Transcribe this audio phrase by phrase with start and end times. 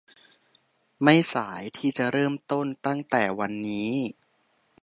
[1.03, 3.91] ไม่สายที่จะเริ่มต้นตั้งแต่วันนี้